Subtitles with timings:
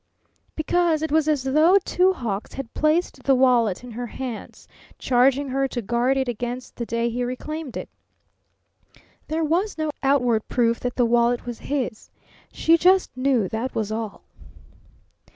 [0.55, 5.49] Because it was as though Two Hawks had placed the wallet in her hands, charging
[5.49, 7.87] her to guard it against the day he reclaimed it.
[9.27, 12.09] There was no outward proof that the wallet was his.
[12.51, 14.23] She just knew, that was all.